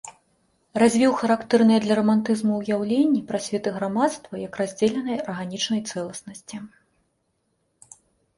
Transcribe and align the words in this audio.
Развіў 0.83 1.11
характэрныя 1.19 1.79
для 1.83 1.97
рамантызму 1.99 2.53
ўяўленні 2.61 3.21
пра 3.29 3.41
свет 3.49 3.63
і 3.73 3.75
грамадства 3.77 4.33
як 4.47 4.53
раздзеленай 4.61 5.15
арганічнай 5.27 5.81
цэласнасці. 5.91 6.55